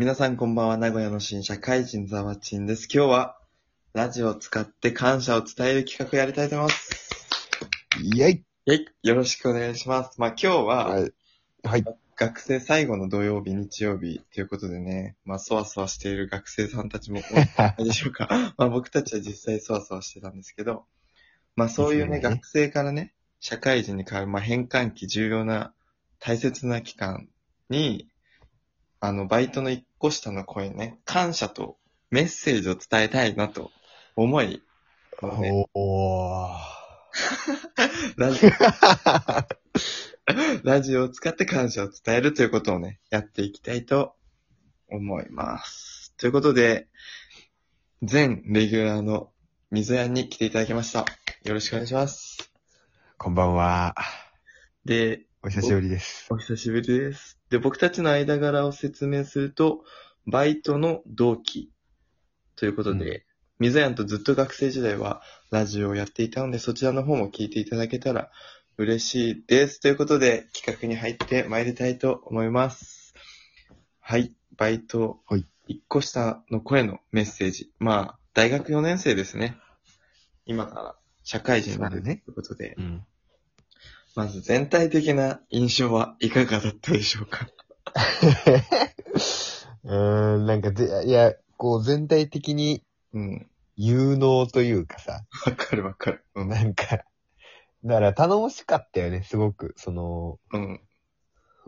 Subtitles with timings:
[0.00, 2.88] 皆さんこんばんは、名古屋の新社会人ザワチンです。
[2.90, 3.36] 今日は、
[3.92, 7.10] ラジオを使って感謝を伝える企画やりたいと思います。
[8.02, 10.18] イェイはい、よろしくお願いします。
[10.18, 11.12] まあ今日は、はい。
[11.64, 11.84] はい。
[12.16, 18.54] 学生最後の土曜日、日曜日ということでね、まあそわそわしている学生さんたちも多い でしょうか。
[18.56, 20.86] まあ僕たちは実際そわそわしてたんですけど、
[21.56, 25.74] まあそういうね、ですよね学生からね、社会人に変わる、まあ変換期重要な
[26.20, 27.28] 大切な期間
[27.68, 28.08] に、
[29.00, 31.76] あの、バイトの一個下の声にね、感謝と
[32.10, 33.70] メッセージを伝えたいなと
[34.16, 34.62] 思い、
[35.22, 36.48] ねおー。
[38.16, 38.50] ラジオ
[40.64, 44.16] ラジオを使って感謝を伝えるということをね、やっていきたいと
[44.88, 46.14] 思います。
[46.16, 46.88] ということで、
[48.02, 49.30] 全レギュラーの
[49.70, 51.04] 水谷に来ていただきました。
[51.44, 52.50] よろしくお願いします。
[53.18, 53.94] こんばんは。
[54.86, 56.26] で、お久しぶりです。
[56.30, 57.38] お久しぶりです。
[57.48, 59.84] で、僕たちの間柄を説明すると、
[60.26, 61.70] バイトの同期
[62.56, 63.24] ということで、
[63.58, 68.30] 水谷とずっと学生時代はラジオをやっていたので、そちらの方も聞いていただけたら
[68.76, 69.80] 嬉しいです。
[69.80, 73.14] ということで、企画に入って参りたいと思います。
[73.98, 77.70] はい、バイト、はい一個下の声のメッセージ。
[77.78, 79.56] まあ、大学4年生ですね。
[80.44, 83.06] 今から社会人になるということで、うん。
[84.16, 87.48] まず全体的な印象はいかがだったでしょうか？
[89.84, 93.50] うーん、なんかぜ、いや、こう全体的にうん。
[93.76, 96.24] 有能というかさ、わかるわかる。
[96.34, 96.48] うん。
[96.48, 97.04] なんか、
[97.84, 99.74] だから頼もしかったよね、すごく。
[99.76, 100.80] その、うん。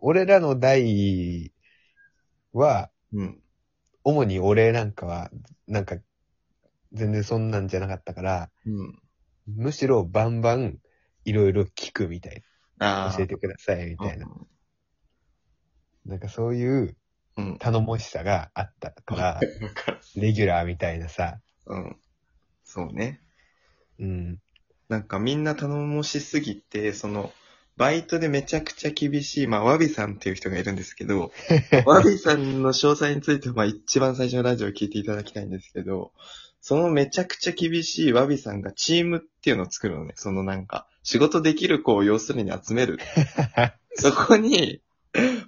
[0.00, 1.52] 俺らの代
[2.52, 3.42] は、うん。
[4.04, 5.30] 主に俺なんかは、
[5.66, 5.96] なんか、
[6.92, 8.98] 全然そんなんじゃなかったから、うん。
[9.46, 10.78] むしろバンバン
[11.28, 12.42] いろいろ聞くみたい
[12.78, 13.12] な。
[13.16, 14.26] 教えてくださいみたいな。
[16.06, 16.96] なんかそういう
[17.38, 17.58] うん。
[17.58, 19.40] 頼もしさがあったから、わ
[19.74, 20.00] かる。
[20.16, 21.96] レギュラーみたいなさ、うん。
[22.64, 23.20] そうね。
[24.00, 24.38] うん。
[24.88, 27.32] なんかみんな頼もしすぎて、その、
[27.76, 31.32] バイトでめちゃくちゃ厳しい、まあ、ワビさんっていう人がいるんですけど、
[31.86, 36.12] ワビさんの詳細については、まあ、一番最初のラジオを聞いていただきたいんですけど、
[36.60, 40.12] そのめちゃくちゃ厳しいワビさんがチームっていうのを作るのね。
[40.16, 42.98] そのなんか、仕事できる子を要するに集める。
[43.94, 44.80] そこに、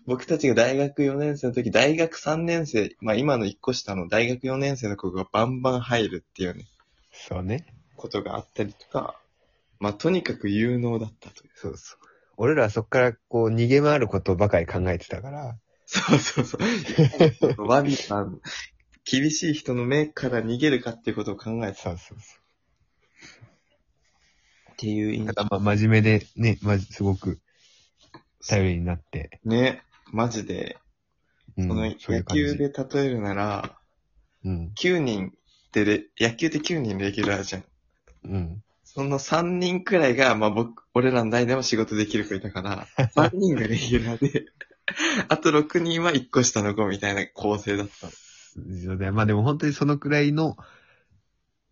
[0.07, 6.65] 僕たちが大学4年生の時、大学3年生、まあ今の1個下の大学4年生の子がバンバン入るっていうね、
[7.13, 7.67] そうね。
[7.97, 9.21] ことがあったりとか、
[9.79, 11.51] まあとにかく有能だったという。
[11.55, 11.99] そうそう。
[12.37, 17.63] 俺らはそっからこう逃げ回ることばかり考えてたから、そうそうそう。
[17.69, 18.41] ワビさん、
[19.11, 22.41] 厳しい人の目から逃げるかっていうことを考えてたっそうそうそ
[24.77, 25.27] ていう印う。
[25.27, 27.41] ただまあ真面目でね、まじ、すごく
[28.47, 29.83] 頼りになって、ね、
[30.13, 30.79] マジで、
[31.59, 33.77] うん、その野そういう感じ球で例えるなら、
[34.45, 34.73] うん。
[34.77, 35.33] 9人
[35.69, 37.65] ってレ、野球って9人レギュラーじゃん。
[38.25, 38.63] うん。
[38.85, 44.47] その3人くらいが、まあ僕、俺らの代でも仕事できる子いたから、 3人がレギュラーで、
[45.29, 48.13] あと6人は1個下の子みたいな構成だったの。
[48.55, 50.57] そうだよまあでも本当にそのくらいの、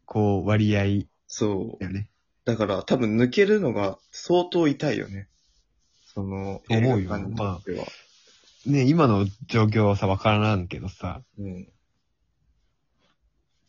[0.04, 1.80] こう、割合そう。
[1.80, 2.10] だよね。
[2.44, 5.28] だから多分抜けるのが相当痛いよね。
[6.14, 7.86] その、思うよ映画館にとっては。
[8.66, 11.68] ね、今の状況はさ、わからんけどさ、うん。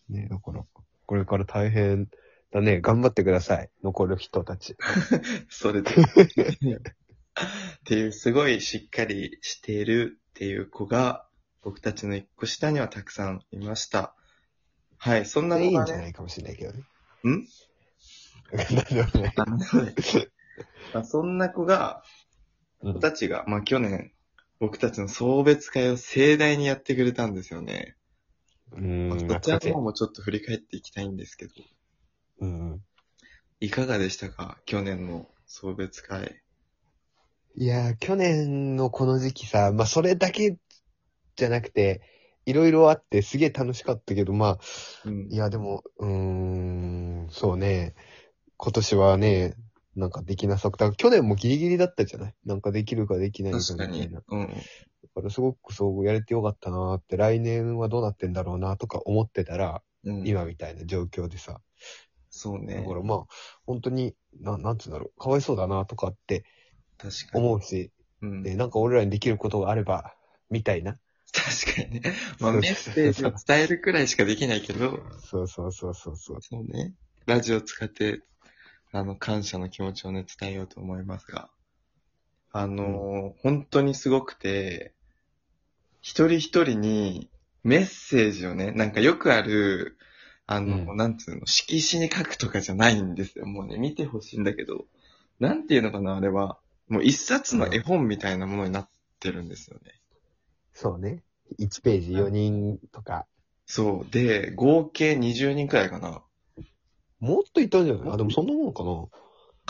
[0.09, 0.64] ね、だから、
[1.06, 2.09] これから大変
[2.52, 2.81] だね。
[2.81, 3.70] 頑張ってください。
[3.84, 4.76] 残る人たち。
[5.50, 5.91] それで。
[5.96, 5.96] っ
[7.86, 11.28] ていう、すごいしっかりしているっていう子が、
[11.62, 14.16] 僕たちの一個下にはたくさんいました。
[14.97, 16.80] はい、そんな子がね、いいんじゃないかもしれないけどね。
[17.25, 17.47] ん？
[18.52, 19.96] なんでもないあのね
[20.94, 22.03] まあそんな子が、
[22.81, 24.14] うん子たちが、まあ去年、
[24.62, 27.97] 僕たちの送別会を盛大にやってくれたんですよね。
[28.72, 31.52] うーん、そちら懐かしいの方もちょっと振り返っていきたいんですけど、
[32.40, 32.81] うん。
[33.59, 34.59] いかがでしたか？
[34.66, 36.41] 去年の送別会。
[37.56, 40.58] いやー、去年のこの時期さ、まあ、それだけ
[41.40, 42.02] じゃなくて、
[42.46, 44.59] いろいろあってすげえ楽しかったけど、まあ、
[45.06, 47.96] うんいや、でも、うーん、そうね。
[48.58, 49.56] 今年はね、
[49.96, 52.36] なんかできなさくて、去年もギリギリだったじゃない？
[52.46, 54.22] なんかできるかできないか確かにみたいな。。
[54.28, 54.47] うん。
[54.47, 54.53] だ
[55.16, 61.62] からすごくそうやれてよかったなーって、来年はどうなってんだろうなとか思ってたら、うん、今みたいな状況でさ。
[62.30, 62.76] そうね。
[62.76, 63.26] だからまあ、
[63.66, 66.44] 本当に、ななんつうんだろう、かわいそうだなとかって
[66.97, 67.46] 確かに。
[67.46, 67.91] 思うし、
[68.22, 68.44] うん。
[68.44, 70.16] で、なんか俺らにできることがあれば、
[70.50, 70.97] みたいな。
[71.31, 72.14] 確かにね。
[72.40, 74.99] まあ、そうメッセージを伝えるくらいしかできないけど、
[75.29, 76.41] そうそうそうそうそう。
[76.41, 76.93] そうね。
[77.26, 78.22] ラジオを使って、
[78.91, 81.49] あの、感謝の気持ちをね、伝えようと思いますが、
[82.52, 84.93] あのー本当にすごくて、
[86.02, 87.29] 一人一人に
[87.64, 89.97] メッセージをね、なんかよくある、
[90.47, 93.46] あの、うなんつうの、色紙に書くとかじゃないんですよ。
[93.46, 94.85] もうね、見てほしいんだけど、
[95.40, 96.58] なんていうのかな、あれは。
[96.87, 98.90] もう一冊の絵本みたいなものになっ
[99.20, 99.91] てるんですよね。
[100.81, 101.23] そうね。
[101.59, 103.26] 1ページ4人とか。
[103.66, 104.11] そう。
[104.11, 106.23] で、合計20人くらいかな。
[107.20, 108.09] もっといたんじゃない？
[108.14, 109.08] あ、でもそんなもんかな。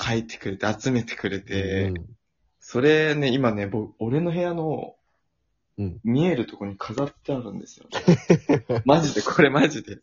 [0.02, 2.16] 書いてくれて、集めてくれて、うん
[2.60, 4.96] それね、今ね、僕、俺の部屋の、
[5.80, 7.88] うん見えるとこに飾ってあるんですよ。
[8.86, 9.98] マジで、これマジで。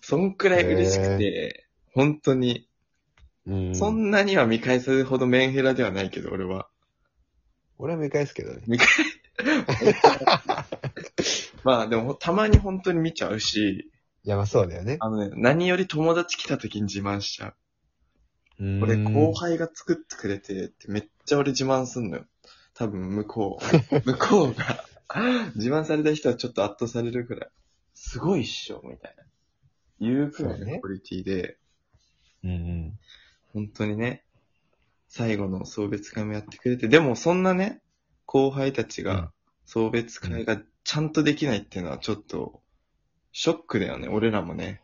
[0.00, 2.68] そんくらい嬉しくて、本当に、
[3.46, 3.74] うん。
[3.76, 6.68] そんなには見返すほどメンヘラではないけど、俺は。
[7.78, 8.62] 俺は見返すけどね。
[8.66, 8.88] 見返、
[11.64, 13.90] まあでも、たまに本当に見ちゃうし、
[14.24, 14.98] いや、まあそうだよね。
[15.00, 17.54] あのね、何より友達来た時に自慢しちゃう。
[18.82, 22.26] 俺、うん後輩が作ってくれてってめっちゃ俺自慢すんのよ。
[22.74, 24.00] 多分向こう。
[24.06, 24.84] 向こうが、
[25.56, 27.50] 自慢された人はちょっと圧倒されるくらい。
[27.94, 29.24] すごいっしょ、みたいな。
[30.00, 31.58] 言うくらいのクオリティで、
[32.44, 32.98] うんうん。
[33.52, 34.24] 本当にね、
[35.08, 37.82] 最後の送別会もやってくれて、でもそんなね、
[38.26, 39.32] 後輩たちうんが
[39.64, 42.60] 送別会がちゃんとできないっていうのはちょっと、
[43.32, 44.82] ショックだよね、俺らもね。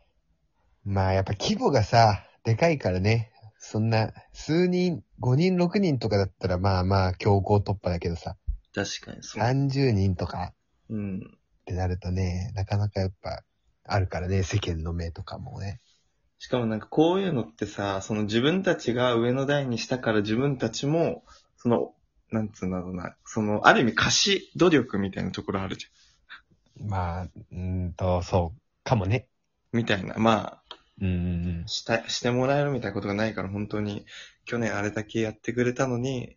[0.85, 3.31] まあやっぱ規模がさ、でかいからね。
[3.59, 8.37] そんな、数人、5人、6人とかだったらまあまあ強行突破だけどさ、
[8.73, 9.43] 確かに、そう。
[9.43, 10.53] 30人とか
[10.89, 11.17] うん。
[11.19, 11.21] っ
[11.65, 13.43] てなるとね、なかなかやっぱ、
[13.83, 15.81] あるからね、世間の目とかもね。
[16.37, 21.23] しかもなんかこういうのってさ、その自分たちが上の代にしたから自分たちも、
[21.57, 21.93] その、
[22.31, 25.87] なんつうんだろうな、その、ある意味貸し努力みたいなところあるじ
[26.85, 29.27] まあ、うーんと、そう、かもね。
[29.73, 29.79] ゃん。
[29.79, 30.15] みたいな。
[30.17, 31.09] まあ、うんう
[31.63, 34.05] んした、してもらえるみたいなことがないから本当に、
[34.45, 36.35] 去年あれだけやってくれたのに、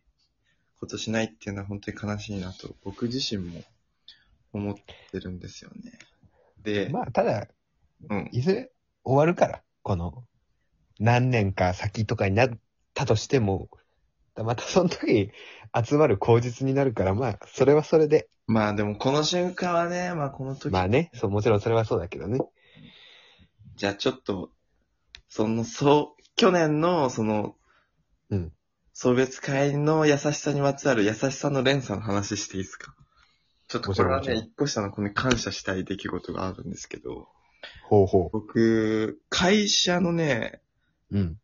[0.80, 3.62] 今年ないっていうのは本当に悲しいなと、僕自身も
[4.52, 5.92] 思ってるんですよね。
[6.62, 6.92] で、うん。
[6.92, 7.48] まあ、ただ、
[8.08, 8.28] うん。
[8.32, 8.70] いずれ
[9.04, 10.24] 終わるから、この、
[10.98, 12.50] 何年か先とかになっ
[12.94, 13.68] たとしても、
[14.36, 15.30] またその時
[15.74, 18.28] 集まる口実になるから、まあ、それはそれで。
[18.46, 22.40] まあでもこの瞬間はね、まあこの時、まあね、そう、もちろんそれはそうだけどね。
[23.76, 24.50] じゃあちょっと、
[25.28, 27.56] その、そう、去年の、その、
[28.30, 28.52] うん。
[28.94, 32.94] 送別会の優しさにまつわる優しさの連鎖の話していいですか？
[33.69, 37.28] ちょっとこれはね、もちろんもち一個下の子に感謝したい出来事があるんですけど、
[37.88, 40.60] ほうほ僕、会社のね、
[41.10, 41.19] う。
[41.19, 41.40] うん。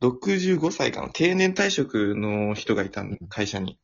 [0.00, 3.78] 65歳かな、定年退職の人がいたの、会社に。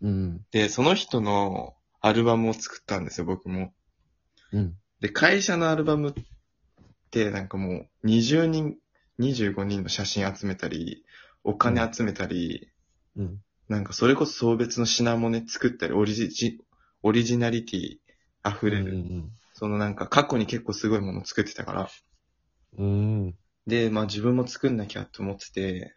[0.00, 0.46] うん。
[0.50, 3.72] で、その人のアルバムを作ったんですよ、僕も。
[4.52, 4.74] うん。
[5.00, 6.14] で、会社のアルバムっ
[7.10, 8.76] て、なんかもう、20人、
[9.18, 11.04] 25人の写真集めたり、
[11.44, 12.70] お金集めたり、
[13.16, 13.42] うん。
[13.68, 16.60] なんかそれこそ送別の品もね、作ったり、オリジ、
[17.02, 17.98] オリジナリティ
[18.48, 18.92] 溢れる。
[18.92, 21.88] うんそのなんか過去に結構すごいもの作ってたから。
[22.78, 23.34] うん。
[23.66, 23.70] うん。
[23.70, 25.94] で、まあ自分も作んなきゃって思ってて、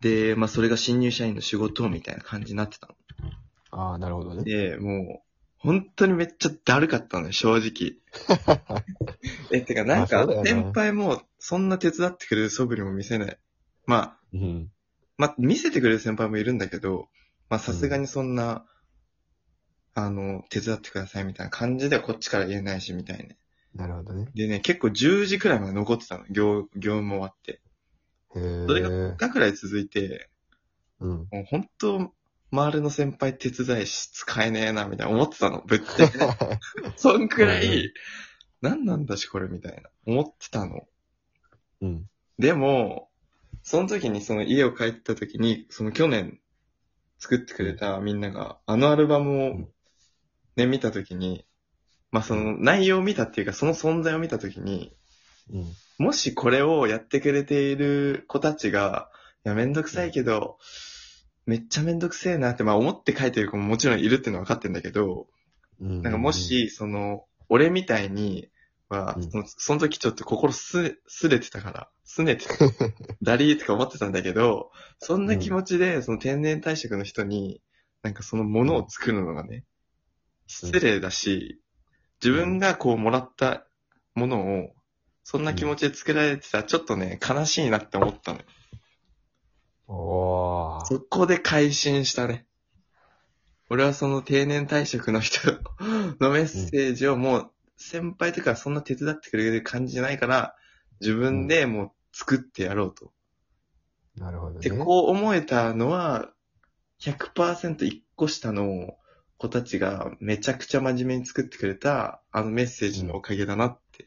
[0.00, 2.94] で、まあそれが新入社員の仕事みたいな感じになってたの。
[3.70, 4.44] ああ、なるほどね。
[4.44, 5.26] で、もう、
[5.58, 7.96] 本当にめっちゃだるかったのよ、正直。
[9.50, 13.38] え、てかなんかまあそうだよ、な先輩もそんな手伝ってくれる素振りも見せない。
[13.86, 14.70] まあ、うん。
[15.18, 17.08] まあ、見せてくれる先輩もいるんだけど、
[17.48, 18.66] まあさすがにそんな、
[19.94, 23.38] あの、手伝ってくださいみたいな感じではこっちから言えないし、みたいね。
[23.76, 24.28] なるほどね。
[24.34, 27.60] でね、結構10時くらいまで残ってたの、業、業務終わって。
[28.32, 30.28] それが3日くらい続いて、
[31.00, 31.10] うん。
[31.10, 32.12] もう本当、
[32.52, 36.60] 周りの先輩手伝いし使えねえな、みたいな思ってたの、ぶっちゃけね。
[36.96, 37.92] そんくらうんうい、
[38.62, 40.88] 何なんだしこれ、みたいな、思ってたの。
[41.82, 42.08] うん。
[42.38, 43.10] でも、
[43.62, 46.40] その時にその家を帰った時に、その去年
[47.18, 49.68] 作ってくれたみんなが、あのアルバムをうん
[50.56, 51.45] ね、見た時に、
[52.10, 54.96] まあその内容を見たっていうか、その存在を見た時に、
[55.52, 55.66] うん。
[55.98, 59.08] もしこれをやってくれている子たちが、
[59.44, 60.58] いや、めんどくさいけど、
[61.46, 65.28] めっちゃめんどくせえなって、まあ思って書いてる子ももちろんいるっていうのは分かってんだけど、
[65.80, 66.02] うん。
[66.02, 68.48] なんかもし、その、俺みたいに
[68.88, 72.54] は、うんそのその時ちょっと心す、すれてたから、すねてた。
[73.22, 77.60] ダリーとか思ってたんだけど、そんな気持ちで、その天然退職の人に、
[78.02, 79.64] なんかそのものを作るのがね、
[80.46, 81.60] 失礼だし、
[82.22, 83.66] 自分がこうもらった
[84.14, 84.74] ものを、
[85.24, 88.44] そんな気持ちで作られてたら、ちょっとね、悲しいなって思ったのよ。
[89.88, 90.84] おー。
[90.86, 92.46] そこで改心したね。
[93.68, 95.40] 俺はその定年退職の人
[96.20, 100.54] のメッセージをもう先輩とかそんな手伝ってくれる感じじゃないから、
[101.00, 103.12] 自分でもう作ってやろうと。
[104.16, 104.60] なるほどね。
[104.60, 106.30] で、こう思えたのは、
[107.00, 108.96] 100%一個下の
[109.38, 114.06] 子たちがめちゃくちゃ真面目に作ってくれたあのメッセージのおかげだなって。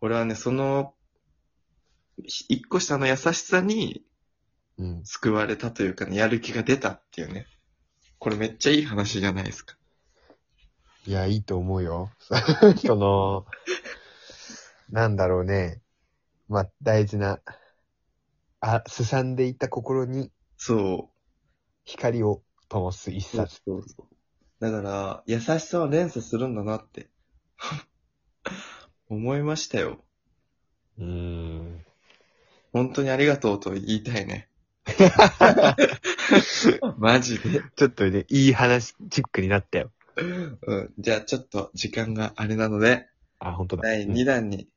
[0.00, 0.94] 俺はね、その、
[2.24, 4.04] ひ一個下の優しさに
[4.78, 5.04] うん。
[5.04, 7.46] 救われたというかね、やる気が出たっていうね。
[8.18, 9.76] これめっちゃいい話じゃないですか。
[11.06, 12.10] いや、いいと思うよ。
[12.84, 13.46] その、
[14.90, 15.80] なんだろうね。
[16.48, 17.40] まあ、大事な、
[18.60, 21.14] あ、すさんでいた心にそう。
[21.84, 23.62] 光を灯す一そう冊。
[23.64, 24.13] そうそう。
[24.64, 27.08] だから、優しさは連鎖するんだなって。
[29.08, 30.04] 思いましたよ。
[30.98, 31.84] うーん。
[32.72, 34.48] 本当にありがとうと言いたいね。
[36.98, 37.62] マジで。
[37.76, 39.92] ちょっとね、いい話チックになったよ。
[40.16, 40.94] うん。
[40.98, 43.82] じゃあちょっと時間があれなので、あ、本当だ。
[43.82, 44.68] 第2弾に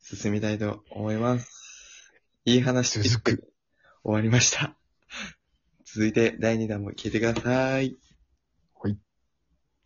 [0.00, 2.12] 進みたいと思います。
[2.44, 3.52] いい話続く
[4.02, 4.74] 終わりました。
[5.84, 7.96] 続いて第2弾も聞いてください。